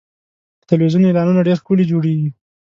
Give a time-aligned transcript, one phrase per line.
[0.59, 2.29] د تلویزیون اعلانونه ډېر ښکلي جوړېږي.